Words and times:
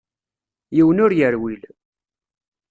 Yiwen 0.75 1.01
ur 1.05 1.11
yerwil. 1.15 1.61